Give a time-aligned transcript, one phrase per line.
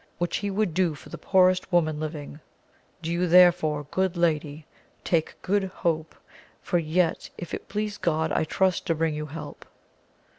[0.17, 2.39] 21 which he would do for the poorest wonuin living;
[3.03, 4.65] do you therefore good lady,
[5.03, 6.15] take good hope,
[6.59, 9.63] for yet if it please God I trust to bring you help.